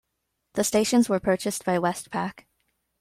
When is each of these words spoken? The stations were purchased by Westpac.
The 0.55 0.63
stations 0.63 1.09
were 1.09 1.19
purchased 1.19 1.63
by 1.63 1.77
Westpac. 1.77 2.45